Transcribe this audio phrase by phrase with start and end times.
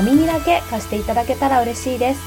[0.00, 2.22] お耳だけ貸していただけたら嬉しいです。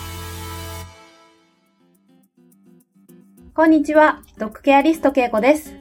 [3.55, 5.73] こんにちは、ドッグケアリストけいこです。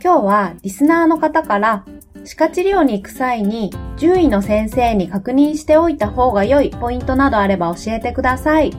[0.00, 1.84] 今日はリスナーの方から
[2.24, 8.70] 歯科治療に行く際に獣医の先生に確認しておいた方が良いポイントなどあれば教えてください。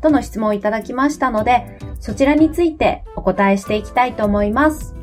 [0.00, 4.94] との質問をいただきましたので、そちらについてお答えしていきたいと思います。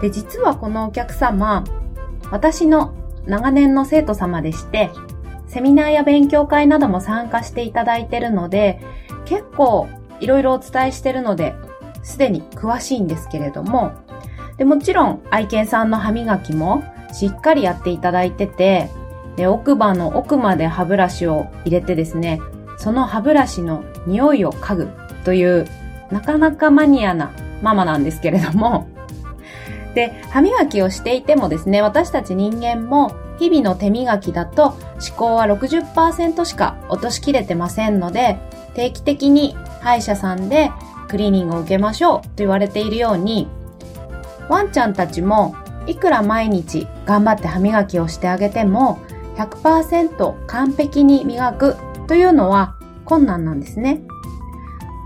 [0.00, 1.64] で、実はこのお客様、
[2.30, 2.94] 私の
[3.26, 4.90] 長年の生徒様でして、
[5.46, 8.80] セミナーや勉強会なども参加していただいているので、
[9.24, 9.88] 結構
[10.20, 11.54] いろいろお伝えしているので、
[12.02, 13.92] すでに詳しいんですけれども、
[14.56, 18.90] で、もちろん愛犬さんの歯磨きもしっかりやっていただいてて、
[19.36, 22.40] で、奥歯の奥まで歯ブラシを入れてですね、
[22.78, 24.88] その歯ブラシの匂いを嗅ぐ
[25.24, 25.66] という、
[26.10, 27.32] なかなかマニアな
[27.62, 28.88] ママなんですけれども、
[29.94, 38.38] で、歯磨きをしていてもですね、私たち人間も日々の手磨きだと思考は60%しか落としきれてませんので、
[38.74, 40.70] 定期的に歯医者さんで
[41.08, 43.48] クリーニングを受けましょうと言われているように、
[44.48, 45.54] ワンちゃんたちも
[45.86, 48.98] いくら毎日頑張って歯磨きをしてあげても
[49.36, 54.00] 100%完璧に磨くというのは困難なんですね。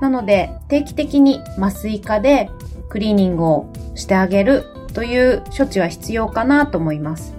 [0.01, 2.51] なので定期的に麻酔科で
[2.89, 7.35] クリーニングをしてあげるという処置は必要かなと思います。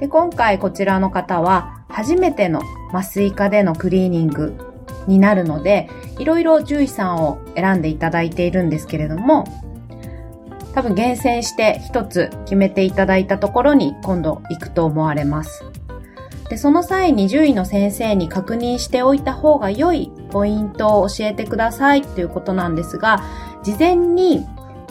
[0.00, 2.60] で今回こちらの方は初めての
[2.92, 4.54] 麻酔科でのクリーニング
[5.06, 9.44] になるので、いろいろ獣医さんを選んでいただいているんですけれども、
[10.74, 15.64] 多分厳選して一つ決めていただいたところに今度行くと思われます。
[16.50, 23.22] で、その際に獣医の先生に確認しておいた方が良いポイントを教えてくださいということなんですが、
[23.62, 24.46] 事前に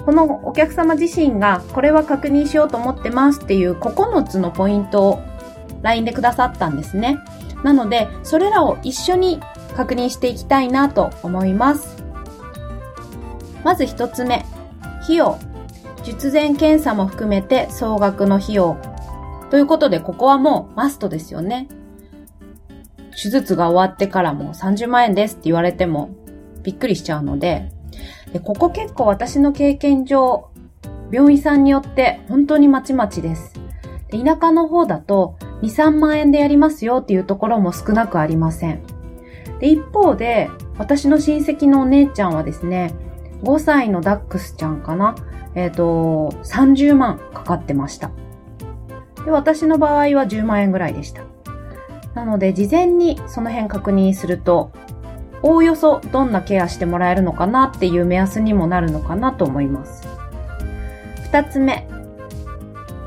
[0.08, 5.20] このお客様自身がこれは確認しようと思ってますっていう9つのポイントを
[5.82, 7.20] LINE でくださったんですね。
[7.62, 9.42] なので、それらを一緒に
[9.76, 12.02] 確認していきたいなと思います。
[13.66, 14.46] まず一つ目、
[15.04, 15.38] 費用。
[16.06, 18.78] 術前検査も含めて総額の費用。
[19.50, 21.68] ということで、ここはもうマストですよね。
[23.12, 26.12] 手術が終わってからも30万円ですって言われても
[26.64, 27.74] びっくりしちゃうので、
[28.34, 30.50] で、ここ結構私の経験上、
[31.12, 33.54] 病院さんによって本当にまちまちです。
[34.10, 38.82] で田舎の方だと2、3万円でやりますよっていうところも少なくありません。
[39.60, 42.94] で、一方で、私の親戚のお姉ちゃんはですね、
[43.44, 45.16] 5歳のダックスちゃんかな
[45.56, 48.12] えっ、ー、と、30万かかってました。
[49.26, 51.24] で、私の場合は10万円ぐらいでした。
[52.14, 54.72] なので、事前にその辺確認すると、
[55.44, 60.08] おおよそどんなケアしてもらえるのかなっていう目安にもなるのかなと思います。
[61.24, 61.88] 二つ目。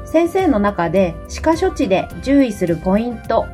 [0.04, 3.46] 先生の中で歯科処置で注意するポイント。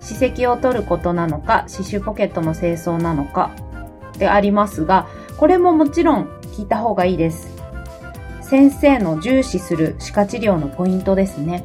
[0.00, 3.50] 歯石を取ることなのか、歯周ポケットの清掃なのか
[4.18, 7.56] でありますが、これももちろん聞いた方がいいです。
[8.40, 11.64] 先生の重視する歯科治療のポイントですね。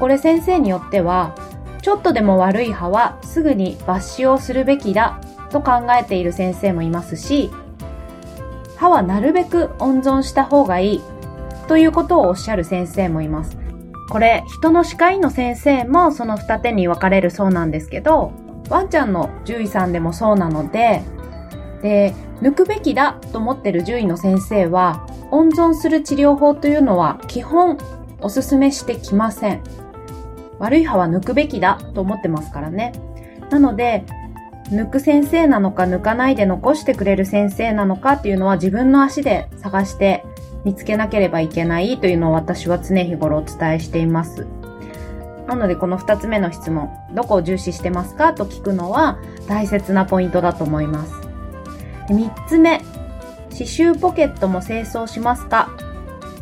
[0.00, 1.36] これ先生によっては、
[1.84, 7.50] ちょっとでも悪い歯はすぐに抜歯をするべきだと考えている先生もいますし、
[8.76, 11.02] 歯はなるべく温存した方がいい
[11.68, 13.58] ということをおっしゃる先生もいます。
[14.08, 18.32] これ、人の歯科医の先生もその二手に分かれるそうなんですけど、
[18.70, 21.02] ワンちゃんの獣医さんでもそうなので、
[21.82, 27.76] で、抜くべきだと思ってる獣医の先生は、温存する治療法というのは基本
[28.22, 29.83] おすすめしてきません。
[30.64, 32.92] 悪い歯は抜くべきだと思ってますからね。
[33.50, 34.04] なので、
[34.70, 40.24] 抜く先生なのか抜かないで残してくれる先生なのかっていうのは自分の足で探して
[40.64, 44.46] 見つけなければいけないというのを私は常日頃お伝えしています。
[45.46, 51.12] なのでこの二つ目の質問、どこを重視してますかと聞くのは大切なポイントだと思います。
[52.08, 52.78] 三つ目、
[53.50, 55.68] 刺繍ポケットも清掃しますか？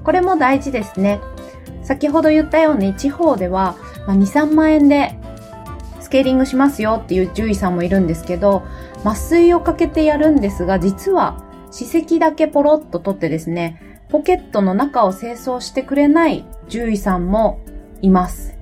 [0.05, 1.21] これも大事ですね。
[1.83, 3.75] 先ほど言ったように地方では
[4.07, 5.15] まあ、2、3万円で
[6.01, 8.63] スケーリングしますよっていう獣医さんもいるんですけど、
[9.05, 17.61] 麻酔をかけてやるんですが、実は歯石だけポロッと取ってですね、ポケットの中を清掃してくれない獣医さんも
[18.03, 18.55] います。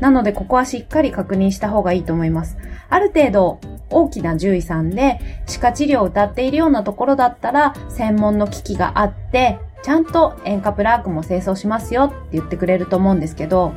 [0.00, 2.58] なのでここはしっかり確認した方がいいと思います。
[2.90, 3.60] ある程度
[3.90, 13.72] 大きな獣医さんで歯科治療を歌っているようなところだったら専門の機器があってちゃんと塩化プラークも清掃しますよって言ってくれると思うんですけど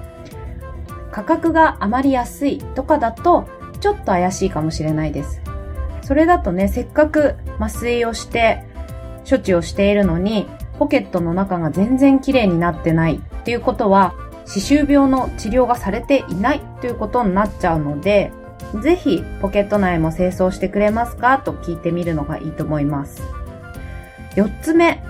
[1.12, 3.48] 価格があまり安いとかだと
[3.80, 5.42] ちょっと怪しいかもしれないです。
[6.02, 8.66] それだとね、せっかく麻酔をして
[9.30, 10.48] 処置をしているのに
[10.80, 14.16] ポケットの中が全然綺麗になってないっていうことは
[14.46, 18.31] 歯周病の治療がされていないということになっちゃうので、
[18.81, 23.22] ぜひポケット内も清掃してくれますかと聞いてみるのがいいと思います。
[24.36, 25.04] 4つ目、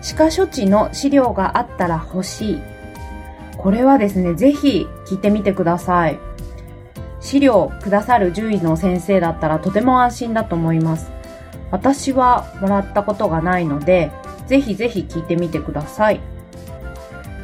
[0.00, 2.62] 歯科処置の資料があったら欲しい。
[3.58, 6.18] これはですね、ぜひ聞いてみてください。
[7.20, 11.10] 資料くださる獣医の先生だったらとても安心だと思います。
[11.70, 14.10] 私はもらったことがないので、
[14.46, 16.20] ぜひぜひ聞いてみてください。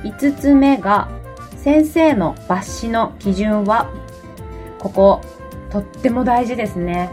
[0.05, 1.08] 5つ目が、
[1.56, 3.90] 先生の抜歯の基準は
[4.78, 5.20] ここ、
[5.70, 7.11] とっても大事ですね。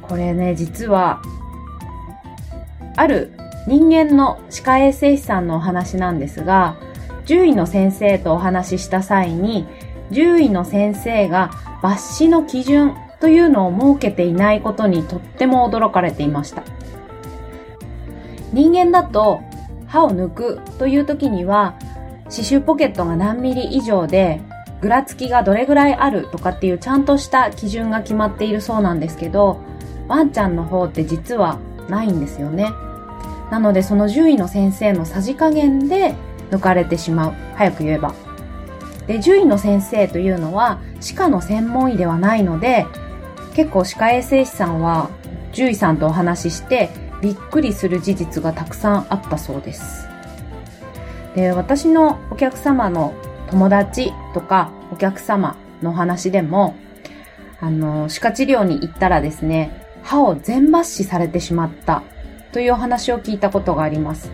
[0.00, 1.20] これね、実は、
[2.96, 3.32] ある
[3.68, 6.76] 人間の歯科衛生士さんのお話なんですが、
[7.26, 9.66] 獣医の先生とお話しした際に、
[10.10, 11.50] 獣医の先生が
[11.82, 16.62] 抜歯の基準というのを設けていないことにとっても驚かれていました。
[18.52, 19.40] 人間だと
[19.86, 21.74] 歯を抜くという時には、
[22.28, 24.40] 歯周ポケットが何ミリ以上で
[24.80, 29.58] ぐらつきがどれぐらいあるとかっていうちゃんとした基準が決まっているそうなんですけど、
[30.06, 31.58] ワンちゃんの方って実は
[31.88, 32.70] ないんですよね。
[33.50, 36.14] なのでその獣医の先生のさじ加減で
[36.50, 37.34] 抜かれてしまう。
[37.54, 38.14] 早く言えば。
[39.06, 42.86] で、獣医の先生というのは歯科の専門医ではないので、
[43.54, 45.10] 結構歯科衛生士さんは
[45.52, 46.90] 獣医さんとお話しして
[47.22, 50.06] びっくりする事実がたくさんあったそうです。
[51.34, 53.14] で、私のお客様の
[53.50, 56.76] 友達とかお客様の話でも、
[57.60, 62.02] あの、歯科治療に行ったらですね、歯を全抜歯されてしまった
[62.52, 64.30] というお話を聞いたことがあります。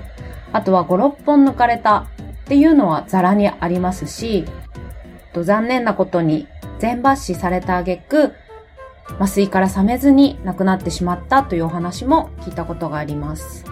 [0.52, 4.44] あとは5、6本抜かれたっていうのはザラにありますし、
[5.32, 6.46] と残念なことに
[6.78, 8.32] 全抜歯された挙句、
[9.18, 13.64] 麻酔から冷めずに亡くなってしまったというお話も聞いたことがあります。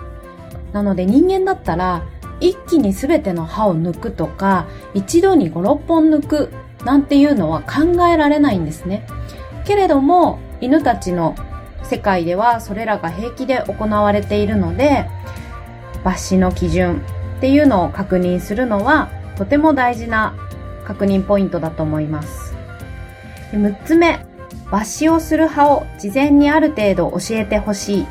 [0.73, 2.03] なので人間だったら
[2.41, 6.53] 一気に全ての歯を抜くとか、一度に5、6本抜く
[6.85, 9.07] なんていうのは考えられないんですね。
[9.65, 11.35] けれども、犬たちの
[11.83, 15.07] 世界ではそれらが平気で行われているので、
[16.05, 17.03] 抜歯の基準
[17.39, 20.35] っていうのを確認するのはとても大事な
[20.85, 22.55] 確認ポイントだと思います。
[23.53, 24.25] 6つ目、
[24.71, 28.07] 抜歯をする歯を事前にある程度教えてほしい。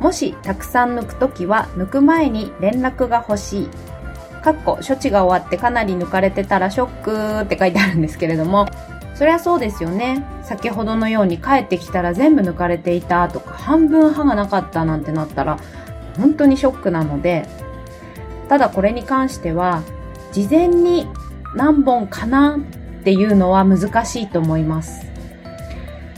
[0.00, 3.68] もしたくさん抜くときは抜く前に連絡が欲しい。
[4.42, 8.66] かっこ処置が終わってかなり抜かれてたらショックって書いてあるんですけれども、
[9.14, 10.24] そりゃそうですよね。
[10.42, 15.58] 先ほどのように帰ってきたら全部抜かれていたとか、半分歯がなかったなんてなったら、
[16.16, 17.46] 本当にショックなので、
[18.48, 19.82] ただこれに関しては、
[20.32, 21.06] 事前に
[21.54, 25.06] 何本かなっていうのは難しいと思います。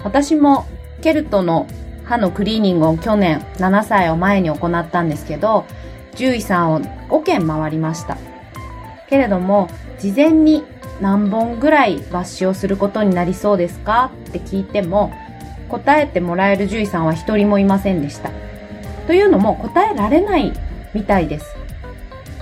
[0.04, 0.66] 私も
[1.00, 1.66] ケルトの
[2.04, 5.64] 歯のクリーニングを去年7歳を前に行ったんですけど、
[6.12, 8.16] 獣医さんを5件回りました。
[9.08, 9.68] けれども、
[9.98, 10.64] 事前に
[11.00, 15.12] 何本ぐらい抜歯をすることになりそうですかって聞いても、
[15.68, 18.30] 答えてもらえる獣医さんは一人もいませんでした。
[19.08, 20.52] というのも答えられない
[20.92, 21.56] みたいです。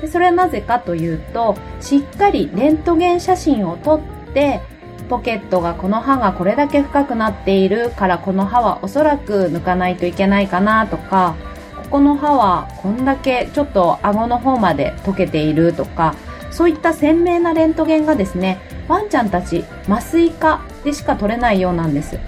[0.00, 4.00] でそれはなぜかというと、しっかりレントゲン写真を撮っ
[4.34, 4.60] て、
[5.08, 11.36] ポケットがこの歯がこれだけ深くなっているからこの歯はおそらく抜かないといけないかなとか、
[11.84, 16.16] ここの歯はこんだけちょっと顎の方まで溶けているとか、
[16.50, 18.58] そういった鮮明なレントゲンがですね、
[18.88, 22.18] ワンちゃんたち麻酔科でしか取れないようなんです。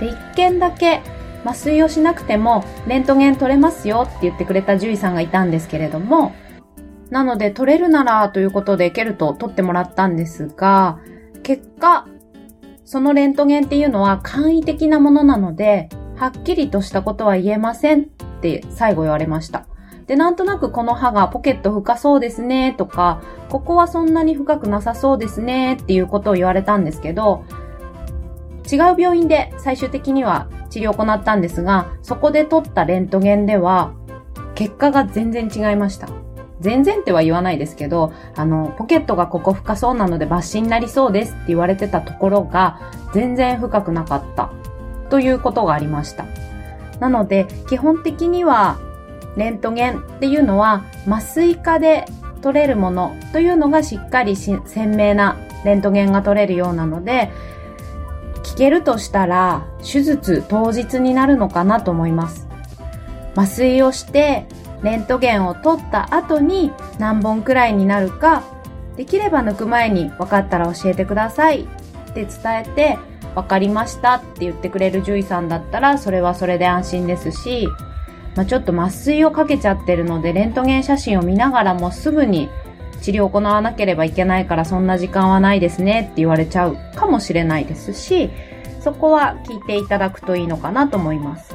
[0.00, 1.00] で、一件だけ
[1.44, 6.32] 麻酔をしなくてもレントゲン取れますよって言ってくれた獣医さんがいたんですけれども、
[7.10, 10.98] なので取れるならということでケルトを取ってもらったんですが、
[11.42, 12.06] 結果、
[12.84, 18.04] そのレントゲンっていうのは簡易的なものなので、はっきりとしたことは言えませんっ
[18.40, 19.66] て最後言われました。
[20.06, 27.44] で、なんとなくこの歯がポケット深そうですねとか、ここはそんなに深くなさそうですねっていうことを言われたんですけど、
[28.70, 33.92] 違う病院で最終的には治療を行ったんですが、そこで取ったレントゲンでは、
[34.54, 36.08] 結果が全然違いました。
[36.60, 42.78] 全然っては言わないですけど、あの、ポケットがここ深そうなので抜歯になりそうですって言われてたところが、
[43.12, 44.50] 全然深くなかった
[45.08, 46.24] ということがありました。
[47.00, 48.78] なので、基本的には、
[49.36, 52.04] レントゲンっていうのは、麻酔科で
[52.42, 54.60] 取れるものというのがしっかり鮮
[54.90, 57.30] 明なレントゲンが取れるようなので、
[58.50, 62.48] 聞けるとしたら、手術当日になるのかなと思います。
[63.36, 64.46] 麻酔をして、
[64.82, 68.42] レントゲンを取った後に何本くらいになるか、
[68.96, 71.60] できれば抜く前に分かったら教えてください
[72.10, 72.28] って伝
[72.60, 72.98] えて、
[73.36, 77.68] 分かりましたって言ってくれる獣医さんだったら、それはそれで安心ですし、
[78.34, 82.48] まあ、ちょっと麻酔をかけちゃってるので、レントゲン写真を見ながらもすぐに
[83.00, 88.30] 治療を行わなければいけないからそんな時間はないですねって言われちゃうかもしれないですし、
[88.80, 91.54] そこは聞いていただくといいのかなと思います。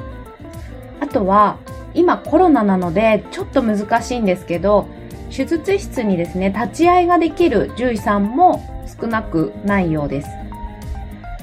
[1.00, 1.58] あとは、
[1.94, 4.86] 今コロナなのでちょっと難しいんですけど、
[5.30, 10.28] 手術室にですね、立ち会いができる獣医さんも少なくないようです。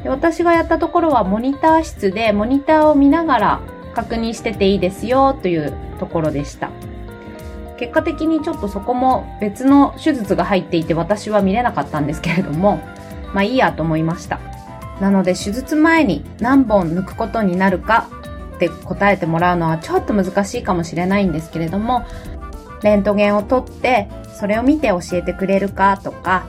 [0.04, 3.62] で私がやったところはモニター室でモニターを見ながら
[3.96, 6.72] 確認してていいですよというところでした。
[7.78, 12.78] 結果的にちょっとそこも別の手術が入っていて私は見れなかったんですけれども、
[13.34, 14.40] まあいいやと思いました。
[15.02, 18.10] なので手術前に何本抜くことになるか
[18.56, 22.06] って答えてもらうのはちょっと難しいかもしれないんですけれども、
[22.84, 26.46] レントゲンを取ってそれを見て教えてくれるかとか、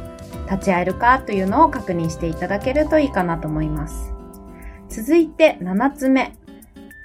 [0.50, 4.12] 立ち会えるかというのを確認していただけるといいかなと思います。
[4.88, 6.36] 続いて7つ目。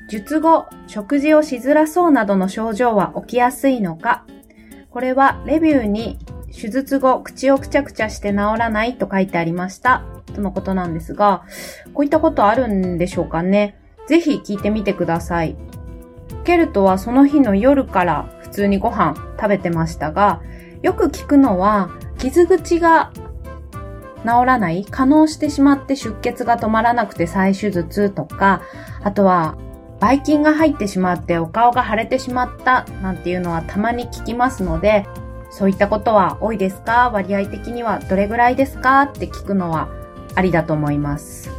[0.09, 4.25] 術後、食事をしづらそうなどの症状は起きやすいのか？
[4.89, 6.17] これはレビューに
[6.51, 8.97] 手術後口をくちゃくちゃして治らない？
[8.97, 10.03] と書いてありました。
[10.33, 11.43] とのことなんですが、
[11.93, 13.79] こういったことあるんでしょうかね？
[14.07, 15.55] ぜひ聞いてみてください。
[16.43, 20.41] ケルトはその日の夜から普通にご飯食べてましたが、
[20.81, 23.11] よく聞くのは傷口が
[24.23, 28.63] 治らない、可能してしまって出血が止まらなくて再手術とか、
[29.03, 29.55] あとは、
[30.00, 35.06] ばい菌が入ってしまってお顔が腫れてしまったなんていうのはたまに聞きますので、
[35.51, 37.10] そういったことは多いですか？
[37.10, 39.01] 割合的にはどれぐらいですか？
[39.01, 39.89] って聞くのは
[40.36, 41.50] ありだと思います。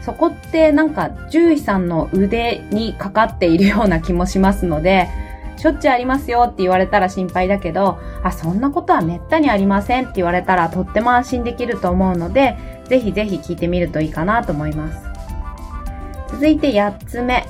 [0.00, 5.08] そこってなんか獣医さんの腕にかかっているような気もしますので、
[5.56, 14.98] しょっちゅうありますよって言われたら心配だけど、あ、そんなことはめったにありませんって言われたらとっても安心できると思うので、ぜひぜひ聞いてみるといいかなと思います。
[16.32, 17.46] 続いて8つ目。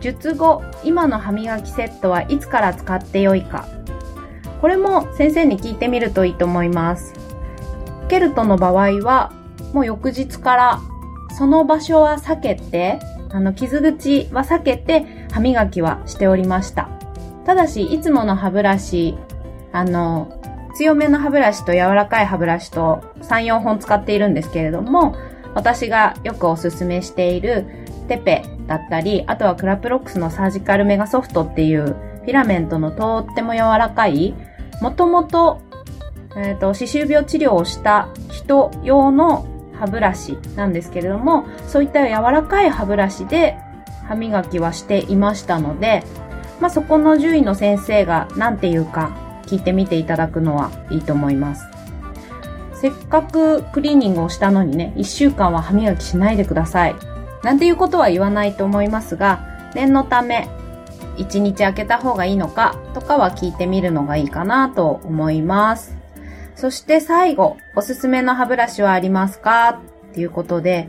[0.00, 3.66] 術後、今の歯磨きセットはいつから使ってよいか。
[4.60, 7.14] これも先生に聞いてみるといいと思います。
[8.08, 9.32] ケルトの場合は、
[9.72, 10.80] もう翌日から
[11.36, 12.98] その場所は避けて、
[13.30, 16.88] あの、傷口は避けて歯磨きはしておりました。
[17.44, 19.16] ただし、いつもの歯ブラシ、
[19.72, 20.40] あの、
[20.74, 25.14] 強めの歯ブラシと柔らかい歯ブラシと3、4本使っているんですけれども、
[25.54, 27.66] 私がよくおすすめしている
[28.08, 34.34] テペだったり、あとはクラプロックスのサージカルメガソフトっていうフィラメントのとっても柔らかい、
[34.80, 35.60] もともと、
[36.36, 39.46] えっ、ー、と、歯周病治療をした人用の
[39.78, 43.56] 歯ブラシなんですけれども、そういった柔らかい歯ブラシで
[44.06, 46.02] 歯磨きはしていましたので、
[46.60, 51.66] まあ、そこの獣医の先生が何て言うか聞いてみていただくのはいいと思います。
[52.74, 57.15] せっかくクリーニングをしたのにね、1週間は歯磨きしないでください。
[57.46, 60.48] なんていうことは言わないと思いますが、念のため、
[61.16, 65.96] 1日空けた方がいいのかとかは聞いてみるのがいいかなと思います。
[66.56, 69.80] そして最後、おすすめの歯ブラシはありますか？
[70.10, 70.88] っていうことで、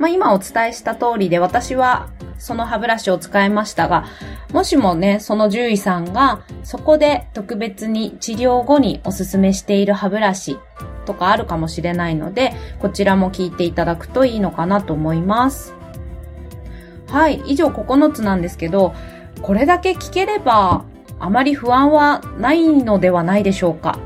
[0.00, 2.08] まあ、今お伝えした通りで私は
[2.38, 4.04] その歯ブラシを使いましたが、
[4.52, 10.58] もしもね、その獣医さんがそこで特別に治療後におすすめしている歯ブラシ
[11.06, 15.72] とかあるかもしれないので、こちらも聞いていただくといいのかなと思います。
[17.14, 18.92] はい、以上9つなんですけど、
[19.40, 20.84] これだけ聞ければ
[21.20, 24.00] あまり不安はないのではないでしょうか。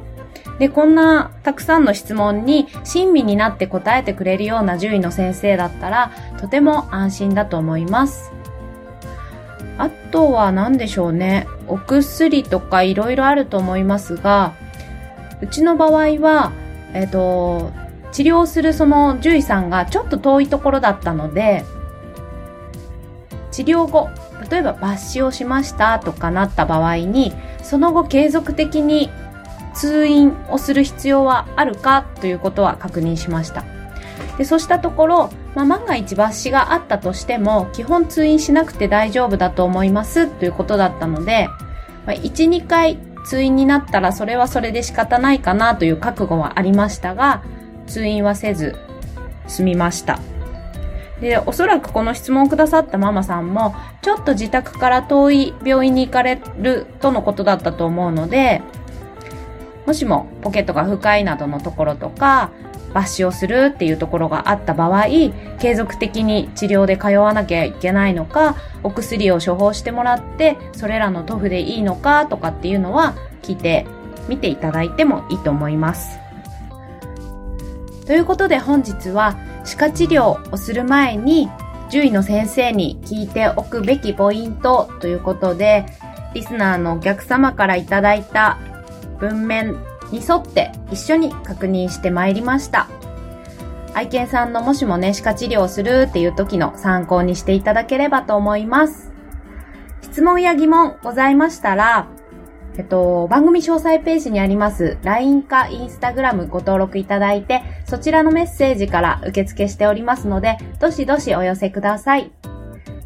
[0.58, 8.30] で、こんなたくさんの質問に親身になって答えてくれるような獣医の先生だったら、とても安心だと思います。
[9.78, 11.46] あとは何でしょうね。
[11.66, 14.52] お薬とかいろいろあると思いますが、
[15.40, 16.52] うちの場合は、
[16.92, 17.70] えっ、ー、と、
[18.12, 21.64] 治療するその獣医さんがちょっと遠いところだったので、
[23.58, 24.08] 治療後、
[24.48, 29.10] 例えば抜歯をしましたとかなった場合に、その後継続的に
[29.74, 33.64] 通院をする必要はあるかということは確認しました。
[34.36, 41.48] でそうしたところ、まあ、万が一抜歯があったとしても、基本通院しなくて大丈夫だと思いますということだったので、
[42.06, 47.42] まあ、1、2回通院になったらそれはそれで仕方ないかなという覚悟はありましたが、
[47.88, 48.76] 通院はせず
[49.48, 50.20] 済みました。
[51.20, 58.62] で、おそらくこの質問をくださったママさんも、ちょっと自宅から遠い病院に行かれるとのことだったと思うので、
[59.86, 62.50] もしもポケットが深いなどのところとか、
[62.94, 65.06] 抜歯をするっていうところがあった場合、
[65.58, 73.86] 継続的に治療で通わなきゃいけないのか、お薬を処方してもらって、それらの塗布でいいのかとかっていうのは聞いて
[74.28, 76.18] みていただいてもいいと思います。
[78.08, 79.36] ということで本日は
[79.66, 81.50] 歯科治療をする前に
[81.90, 85.84] 獣医の先生に聞いておくべきポイントということで、
[86.32, 88.58] リスナーのお客様からいただいた
[89.18, 89.76] 文面
[90.10, 92.88] に沿って一緒に確認してまいりました。
[93.92, 99.12] 愛犬さんのもしもね、歯科治療をするっていう時の参考にしていただければと思います。
[100.00, 102.08] 質問や疑問ございましたら、
[102.78, 112.30] えっと、番組詳細ページにあります LINE か Instagram ご登録いただいて、そちらのメッセージから受付しておりますので、どしどしお寄せください。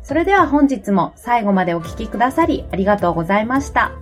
[0.03, 3.93] それでは本日も最後までお聴きくださりありがとうございました。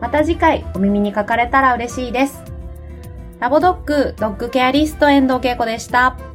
[0.00, 2.42] また次回お耳にかかれたら嬉しいです。
[3.40, 6.29] ラボドッグドッグケアリスト遠藤恵子でした。